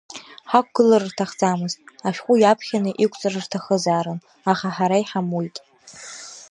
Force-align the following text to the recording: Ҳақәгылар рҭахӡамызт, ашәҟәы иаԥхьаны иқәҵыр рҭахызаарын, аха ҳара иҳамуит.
Ҳақәгылар 0.49 1.03
рҭахӡамызт, 1.09 1.79
ашәҟәы 2.07 2.35
иаԥхьаны 2.37 2.91
иқәҵыр 3.03 3.35
рҭахызаарын, 3.43 4.19
аха 4.51 4.67
ҳара 4.75 4.97
иҳамуит. 5.03 5.55